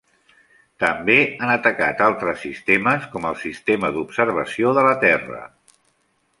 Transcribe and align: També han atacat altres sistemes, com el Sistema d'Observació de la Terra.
També 0.83 1.17
han 1.47 1.51
atacat 1.55 2.01
altres 2.07 2.41
sistemes, 2.45 3.07
com 3.13 3.29
el 3.33 3.39
Sistema 3.45 3.95
d'Observació 3.99 4.75
de 4.79 4.89
la 4.91 4.99
Terra. 5.09 5.47